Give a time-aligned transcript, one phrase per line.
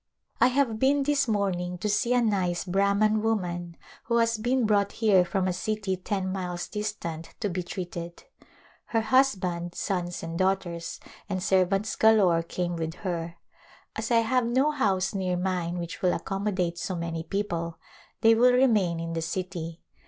[0.39, 4.93] I have been this morning to see a nice Brahman woman who has been brought
[4.93, 8.23] here from a city ten miles distant to be treated.
[8.85, 13.35] Her husband, sons and daughters, and servants galore came with her.
[13.95, 17.77] As I have no house near mine which will ac commodate so many people
[18.21, 19.81] they will remain in the city.